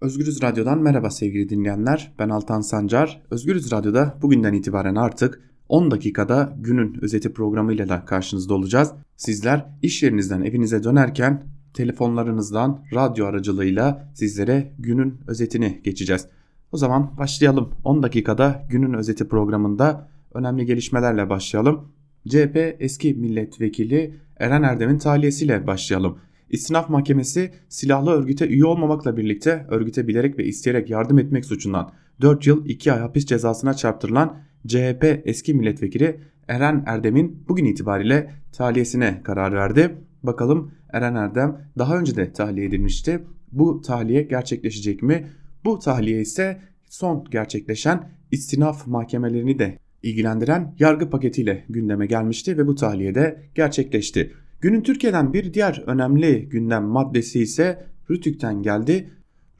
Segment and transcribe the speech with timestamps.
[0.00, 2.12] Özgürüz Radyo'dan merhaba sevgili dinleyenler.
[2.18, 3.22] Ben Altan Sancar.
[3.30, 8.92] Özgürüz Radyo'da bugünden itibaren artık 10 dakikada günün özeti programıyla da karşınızda olacağız.
[9.16, 16.26] Sizler iş yerinizden evinize dönerken telefonlarınızdan radyo aracılığıyla sizlere günün özetini geçeceğiz.
[16.72, 17.70] O zaman başlayalım.
[17.84, 21.92] 10 dakikada günün özeti programında önemli gelişmelerle başlayalım.
[22.28, 26.18] CHP eski milletvekili Eren Erdem'in tahliyesiyle başlayalım.
[26.50, 32.46] İstinaf Mahkemesi silahlı örgüte üye olmamakla birlikte örgüte bilerek ve isteyerek yardım etmek suçundan 4
[32.46, 39.52] yıl 2 ay hapis cezasına çarptırılan CHP eski milletvekili Eren Erdem'in bugün itibariyle tahliyesine karar
[39.52, 39.96] verdi.
[40.22, 43.24] Bakalım Eren Erdem daha önce de tahliye edilmişti.
[43.52, 45.30] Bu tahliye gerçekleşecek mi?
[45.64, 52.74] Bu tahliye ise son gerçekleşen istinaf mahkemelerini de ilgilendiren yargı paketiyle gündeme gelmişti ve bu
[52.74, 54.32] tahliye de gerçekleşti.
[54.60, 59.10] Günün Türkiye'den bir diğer önemli gündem maddesi ise Rütük'ten geldi.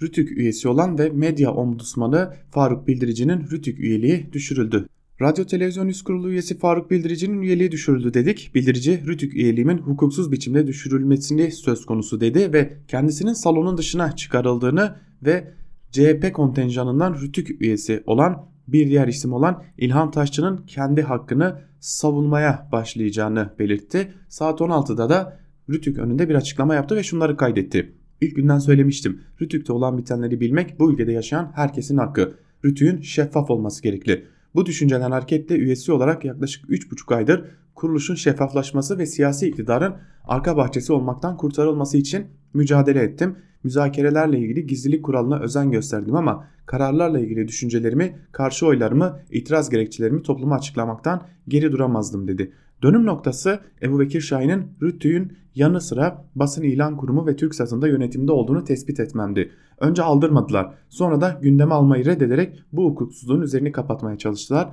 [0.03, 4.87] Rütük üyesi olan ve medya ombudsmanı Faruk Bildirici'nin Rütük üyeliği düşürüldü.
[5.23, 8.51] Radyo Televizyon Üst Kurulu üyesi Faruk Bildirici'nin üyeliği düşürüldü dedik.
[8.55, 15.55] Bildirici Rütük üyeliğimin hukuksuz biçimde düşürülmesini söz konusu dedi ve kendisinin salonun dışına çıkarıldığını ve
[15.91, 23.51] CHP kontenjanından Rütük üyesi olan bir diğer isim olan İlhan Taşçı'nın kendi hakkını savunmaya başlayacağını
[23.59, 24.13] belirtti.
[24.29, 25.39] Saat 16'da da
[25.71, 27.93] Rütük önünde bir açıklama yaptı ve şunları kaydetti.
[28.21, 29.21] İlk günden söylemiştim.
[29.41, 32.35] Rütük'te olan bitenleri bilmek bu ülkede yaşayan herkesin hakkı.
[32.65, 34.27] Rütük'ün şeffaf olması gerekli.
[34.55, 37.45] Bu düşünceden hareketle üyesi olarak yaklaşık 3,5 aydır
[37.77, 39.95] kuruluşun şeffaflaşması ve siyasi iktidarın
[40.25, 42.27] arka bahçesi olmaktan kurtarılması için
[42.57, 43.37] mücadele ettim.
[43.63, 50.55] Müzakerelerle ilgili gizlilik kuralına özen gösterdim ama kararlarla ilgili düşüncelerimi, karşı oylarımı, itiraz gerekçelerimi topluma
[50.55, 52.53] açıklamaktan geri duramazdım dedi.
[52.83, 58.65] Dönüm noktası Ebu Bekir Şahin'in Rüttü'nün yanı sıra basın ilan kurumu ve TürkSat'ın yönetimde olduğunu
[58.65, 59.51] tespit etmemdi.
[59.81, 64.69] Önce aldırmadılar sonra da gündeme almayı reddederek bu hukuksuzluğun üzerini kapatmaya çalıştılar.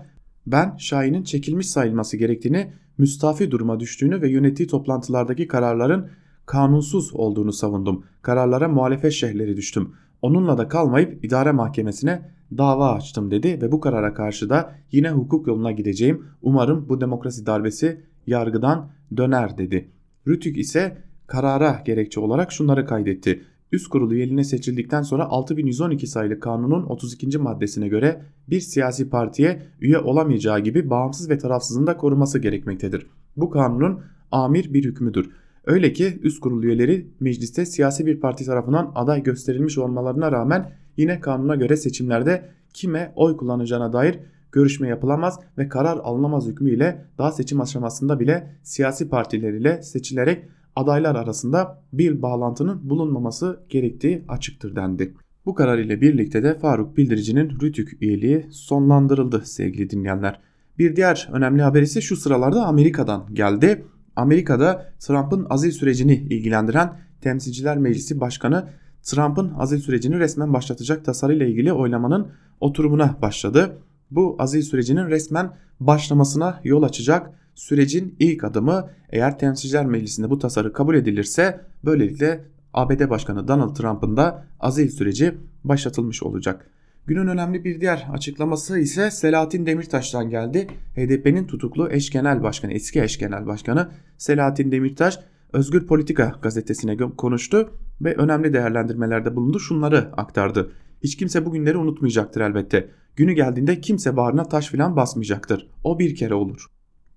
[0.48, 6.08] Ben Şahin'in çekilmiş sayılması gerektiğini, müstafi duruma düştüğünü ve yönettiği toplantılardaki kararların
[6.46, 8.04] kanunsuz olduğunu savundum.
[8.22, 9.94] Kararlara muhalefet şehirleri düştüm.
[10.22, 15.48] Onunla da kalmayıp idare mahkemesine dava açtım dedi ve bu karara karşı da yine hukuk
[15.48, 16.26] yoluna gideceğim.
[16.42, 19.92] Umarım bu demokrasi darbesi yargıdan döner dedi.
[20.28, 23.44] Rütük ise karara gerekçe olarak şunları kaydetti.
[23.72, 27.38] Üst kurulu üyeliğine seçildikten sonra 6112 sayılı kanunun 32.
[27.38, 33.08] maddesine göre bir siyasi partiye üye olamayacağı gibi bağımsız ve tarafsızlığını da koruması gerekmektedir.
[33.38, 34.02] Bu kanunun
[34.32, 35.30] amir bir hükmüdür.
[35.66, 41.20] Öyle ki üst kurul üyeleri mecliste siyasi bir parti tarafından aday gösterilmiş olmalarına rağmen yine
[41.20, 44.20] kanuna göre seçimlerde kime oy kullanacağına dair
[44.52, 51.16] görüşme yapılamaz ve karar alınamaz hükmüyle daha seçim aşamasında bile siyasi partiler ile seçilerek adaylar
[51.16, 55.14] arasında bir bağlantının bulunmaması gerektiği açıktır dendi.
[55.46, 60.40] Bu karar ile birlikte de Faruk Bildirici'nin Rütük üyeliği sonlandırıldı sevgili dinleyenler.
[60.80, 63.86] Bir diğer önemli haber ise şu sıralarda Amerika'dan geldi.
[64.16, 68.70] Amerika'da Trump'ın azil sürecini ilgilendiren Temsilciler Meclisi Başkanı
[69.04, 72.28] Trump'ın azil sürecini resmen başlatacak tasarıyla ilgili oylamanın
[72.60, 73.78] oturumuna başladı.
[74.12, 80.74] Bu azil sürecinin resmen başlamasına yol açacak sürecin ilk adımı eğer Temsilciler Meclisi'nde bu tasarı
[80.74, 86.70] kabul edilirse böylelikle ABD Başkanı Donald Trump'ın da azil süreci başlatılmış olacak.
[87.08, 90.68] Günün önemli bir diğer açıklaması ise Selahattin Demirtaş'tan geldi.
[90.96, 95.20] HDP'nin tutuklu eş genel başkanı, eski eş genel başkanı Selahattin Demirtaş
[95.54, 97.70] Özgür Politika gazetesine konuştu
[98.02, 99.60] ve önemli değerlendirmelerde bulundu.
[99.60, 100.72] Şunları aktardı.
[101.04, 102.90] Hiç kimse bu günleri unutmayacaktır elbette.
[103.16, 105.70] Günü geldiğinde kimse bağrına taş filan basmayacaktır.
[105.84, 106.66] O bir kere olur.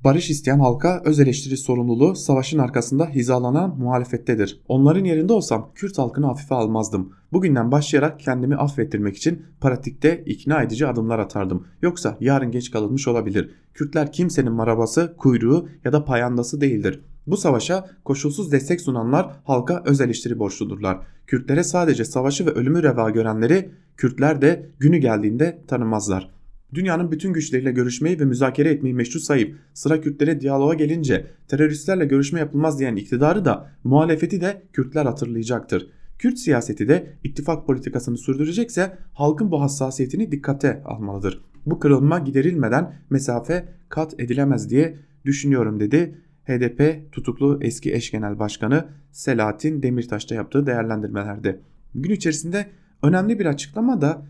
[0.05, 4.61] Barış isteyen halka öz eleştiri sorumluluğu savaşın arkasında hizalanan muhalefettedir.
[4.69, 7.13] Onların yerinde olsam Kürt halkını hafife almazdım.
[7.33, 11.67] Bugünden başlayarak kendimi affettirmek için pratikte ikna edici adımlar atardım.
[11.83, 13.51] Yoksa yarın geç kalınmış olabilir.
[13.75, 17.01] Kürtler kimsenin marabası, kuyruğu ya da payandası değildir.
[17.27, 20.99] Bu savaşa koşulsuz destek sunanlar halka öz eleştiri borçludurlar.
[21.27, 26.36] Kürtlere sadece savaşı ve ölümü reva görenleri Kürtler de günü geldiğinde tanımazlar.
[26.75, 32.41] Dünyanın bütün güçleriyle görüşmeyi ve müzakere etmeyi meşru sayıp sıra Kürtlere diyaloğa gelince teröristlerle görüşme
[32.41, 35.91] yapılmaz diyen iktidarı da muhalefeti de Kürtler hatırlayacaktır.
[36.19, 41.45] Kürt siyaseti de ittifak politikasını sürdürecekse halkın bu hassasiyetini dikkate almalıdır.
[41.67, 46.15] Bu kırılma giderilmeden mesafe kat edilemez diye düşünüyorum dedi.
[46.45, 51.61] HDP tutuklu eski eş genel başkanı Selahattin Demirtaş'ta yaptığı değerlendirmelerde.
[51.95, 52.67] Gün içerisinde
[53.03, 54.27] önemli bir açıklama da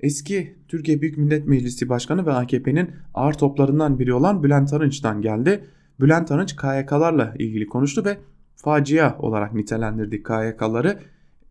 [0.00, 5.64] eski Türkiye Büyük Millet Meclisi Başkanı ve AKP'nin ağır toplarından biri olan Bülent Arınç'tan geldi.
[6.00, 8.18] Bülent Arınç KYK'larla ilgili konuştu ve
[8.56, 10.98] facia olarak nitelendirdi KYK'ları.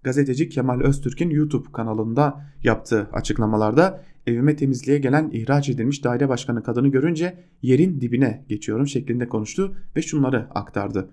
[0.03, 6.87] gazeteci Kemal Öztürk'ün YouTube kanalında yaptığı açıklamalarda evime temizliğe gelen ihraç edilmiş daire başkanı kadını
[6.87, 11.09] görünce yerin dibine geçiyorum şeklinde konuştu ve şunları aktardı.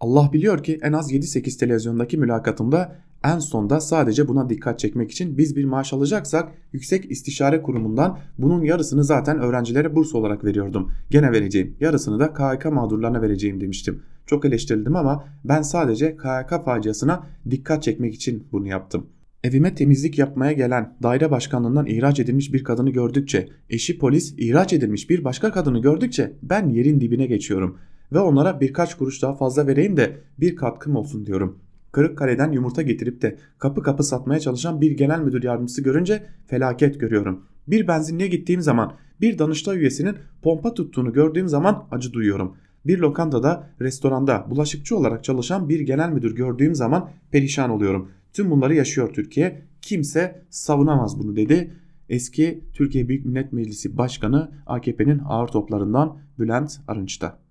[0.00, 2.96] Allah biliyor ki en az 7-8 televizyondaki mülakatımda
[3.26, 8.62] en sonda sadece buna dikkat çekmek için biz bir maaş alacaksak Yüksek İstişare Kurumu'ndan bunun
[8.62, 10.92] yarısını zaten öğrencilere burs olarak veriyordum.
[11.10, 11.76] Gene vereceğim.
[11.80, 14.02] Yarısını da KHK mağdurlarına vereceğim demiştim.
[14.26, 19.06] Çok eleştirildim ama ben sadece KHK faciasına dikkat çekmek için bunu yaptım.
[19.44, 25.10] Evime temizlik yapmaya gelen daire başkanlığından ihraç edilmiş bir kadını gördükçe, eşi polis ihraç edilmiş
[25.10, 27.78] bir başka kadını gördükçe ben yerin dibine geçiyorum
[28.12, 31.58] ve onlara birkaç kuruş daha fazla vereyim de bir katkım olsun diyorum.
[31.96, 37.44] Kırıkkale'den yumurta getirip de kapı kapı satmaya çalışan bir genel müdür yardımcısı görünce felaket görüyorum.
[37.68, 42.56] Bir benzinliğe gittiğim zaman bir danıştay üyesinin pompa tuttuğunu gördüğüm zaman acı duyuyorum.
[42.86, 48.10] Bir lokantada, restoranda bulaşıkçı olarak çalışan bir genel müdür gördüğüm zaman perişan oluyorum.
[48.32, 49.62] Tüm bunları yaşıyor Türkiye.
[49.82, 51.72] Kimse savunamaz bunu dedi.
[52.08, 57.45] Eski Türkiye Büyük Millet Meclisi Başkanı AKP'nin ağır toplarından Bülent Arınç'ta.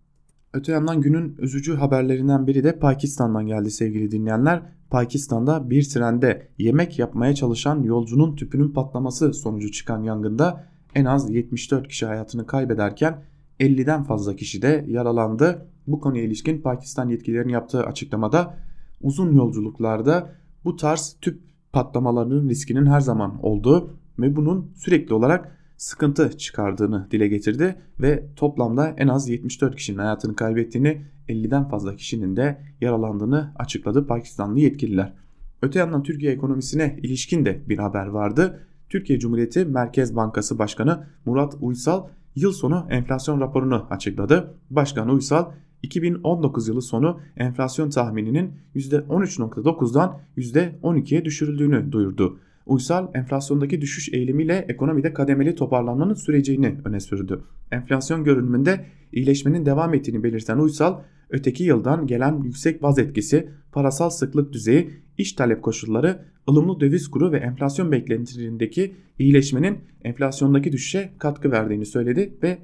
[0.55, 4.61] Öte yandan günün üzücü haberlerinden biri de Pakistan'dan geldi sevgili dinleyenler.
[4.89, 11.87] Pakistan'da bir trende yemek yapmaya çalışan yolcunun tüpünün patlaması sonucu çıkan yangında en az 74
[11.87, 13.23] kişi hayatını kaybederken
[13.59, 15.67] 50'den fazla kişi de yaralandı.
[15.87, 18.57] Bu konuya ilişkin Pakistan yetkililerinin yaptığı açıklamada
[19.01, 20.31] uzun yolculuklarda
[20.65, 21.41] bu tarz tüp
[21.73, 28.95] patlamalarının riskinin her zaman olduğu ve bunun sürekli olarak sıkıntı çıkardığını dile getirdi ve toplamda
[28.98, 35.13] en az 74 kişinin hayatını kaybettiğini 50'den fazla kişinin de yaralandığını açıkladı Pakistanlı yetkililer.
[35.62, 38.60] Öte yandan Türkiye ekonomisine ilişkin de bir haber vardı.
[38.89, 44.54] Türkiye Cumhuriyeti Merkez Bankası Başkanı Murat Uysal yıl sonu enflasyon raporunu açıkladı.
[44.69, 45.51] Başkan Uysal
[45.83, 52.39] 2019 yılı sonu enflasyon tahmininin %13.9'dan %12'ye düşürüldüğünü duyurdu.
[52.65, 57.44] Uysal enflasyondaki düşüş eğilimiyle ekonomide kademeli toparlanmanın süreceğini öne sürdü.
[57.71, 64.53] Enflasyon görünümünde iyileşmenin devam ettiğini belirten Uysal, öteki yıldan gelen yüksek baz etkisi, parasal sıklık
[64.53, 71.85] düzeyi, iş talep koşulları, ılımlı döviz kuru ve enflasyon beklentilerindeki iyileşmenin enflasyondaki düşüşe katkı verdiğini
[71.85, 72.57] söyledi ve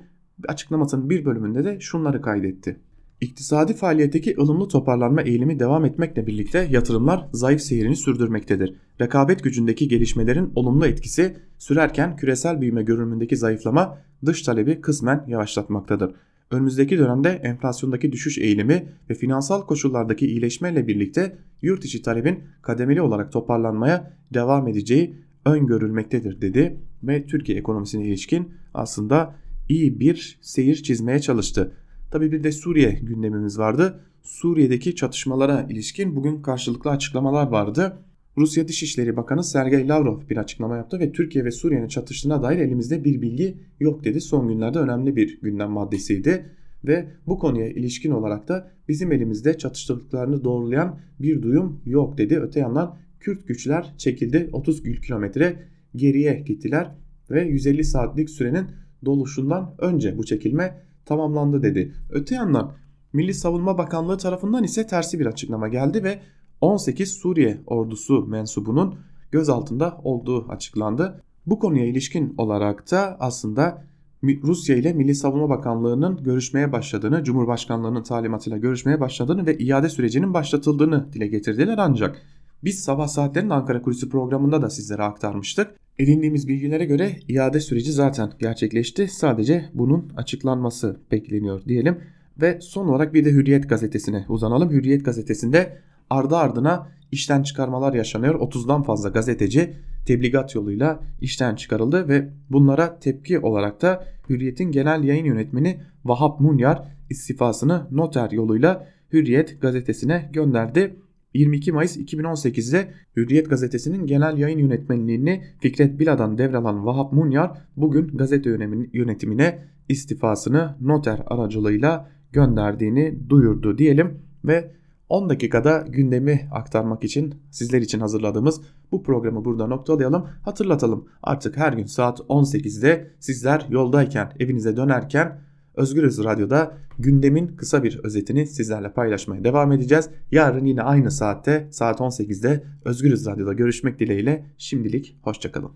[0.48, 2.80] açıklamasının bir bölümünde de şunları kaydetti.
[3.22, 8.76] İktisadi faaliyetteki ılımlı toparlanma eğilimi devam etmekle birlikte yatırımlar zayıf seyrini sürdürmektedir.
[9.02, 16.16] Rekabet gücündeki gelişmelerin olumlu etkisi sürerken küresel büyüme görünümündeki zayıflama dış talebi kısmen yavaşlatmaktadır.
[16.52, 23.32] Önümüzdeki dönemde enflasyondaki düşüş eğilimi ve finansal koşullardaki iyileşmeyle birlikte yurt içi talebin kademeli olarak
[23.32, 25.16] toparlanmaya devam edeceği
[25.46, 29.36] öngörülmektedir dedi ve Türkiye ekonomisine ilişkin aslında
[29.70, 31.74] iyi bir seyir çizmeye çalıştı.
[32.12, 34.00] Tabi bir de Suriye gündemimiz vardı.
[34.22, 37.98] Suriye'deki çatışmalara ilişkin bugün karşılıklı açıklamalar vardı.
[38.38, 43.04] Rusya Dışişleri Bakanı Sergey Lavrov bir açıklama yaptı ve Türkiye ve Suriye'nin çatıştığına dair elimizde
[43.04, 44.22] bir bilgi yok dedi.
[44.22, 46.46] Son günlerde önemli bir gündem maddesiydi
[46.84, 52.40] ve bu konuya ilişkin olarak da bizim elimizde çatıştıklarını doğrulayan bir duyum yok dedi.
[52.40, 55.60] Öte yandan Kürt güçler çekildi 30 kilometre
[55.96, 56.96] geriye gittiler
[57.30, 58.66] ve 150 saatlik sürenin
[59.06, 61.94] doluşundan önce bu çekilme tamamlandı dedi.
[62.10, 62.72] Öte yandan
[63.14, 66.20] Milli Savunma Bakanlığı tarafından ise tersi bir açıklama geldi ve
[66.62, 68.96] 18 Suriye ordusu mensubunun
[69.32, 71.24] gözaltında olduğu açıklandı.
[71.46, 73.84] Bu konuya ilişkin olarak da aslında
[74.24, 81.14] Rusya ile Milli Savunma Bakanlığı'nın görüşmeye başladığını, Cumhurbaşkanlığı'nın talimatıyla görüşmeye başladığını ve iade sürecinin başlatıldığını
[81.14, 82.22] dile getirdiler ancak
[82.64, 85.76] biz sabah saatlerinde Ankara Kulisi programında da sizlere aktarmıştık.
[86.02, 89.08] Edindiğimiz bilgilere göre iade süreci zaten gerçekleşti.
[89.08, 91.98] Sadece bunun açıklanması bekleniyor diyelim.
[92.42, 94.70] Ve son olarak bir de Hürriyet gazetesine uzanalım.
[94.70, 95.78] Hürriyet gazetesinde
[96.10, 98.36] ardı ardına işten çıkarmalar yaşanıyor.
[98.36, 99.74] 30'dan fazla gazeteci
[100.06, 106.84] tebligat yoluyla işten çıkarıldı ve bunlara tepki olarak da Hürriyet'in genel yayın yönetmeni Vahap Munyar
[107.10, 110.96] istifasını noter yoluyla Hürriyet gazetesine gönderdi.
[111.34, 118.50] 22 Mayıs 2018'de Hürriyet gazetesinin genel yayın yönetmenliğini Fikret Bila'dan devralan Vahap Munyar bugün gazete
[118.94, 124.72] yönetimine istifasını noter aracılığıyla gönderdiğini duyurdu diyelim ve
[125.10, 128.62] 10 dakikada gündemi aktarmak için sizler için hazırladığımız
[128.92, 130.28] bu programı burada noktalayalım.
[130.42, 135.42] Hatırlatalım artık her gün saat 18'de sizler yoldayken evinize dönerken
[135.76, 140.10] Özgürüz Radyo'da gündemin kısa bir özetini sizlerle paylaşmaya devam edeceğiz.
[140.32, 145.72] Yarın yine aynı saatte saat 18'de Özgürüz Radyo'da görüşmek dileğiyle şimdilik hoşçakalın.